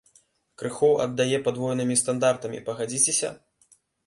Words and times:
Крыху 0.61 0.87
аддае 1.05 1.37
падвойнымі 1.49 1.99
стандартамі, 2.03 2.63
пагадзіцеся? 2.71 3.31